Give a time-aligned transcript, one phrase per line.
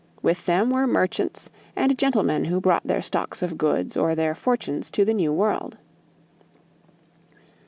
[0.23, 4.89] With them were merchants and gentlemen who brought their stocks of goods or their fortunes
[4.89, 5.77] to the New World.